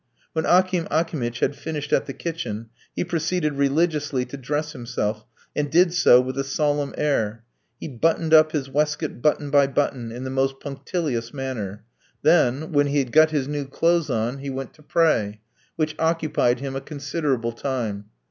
[0.33, 5.69] When Akim Akimitch had finished at the kitchen, he proceeded religiously to dress himself, and
[5.69, 7.43] did so with a solemn air.
[7.79, 11.83] He buttoned up his waistcoat button by button, in the most punctilious manner.
[12.23, 15.41] Then, when he had got his new clothes on, he went to pray,
[15.75, 18.05] which occupied him a considerable time.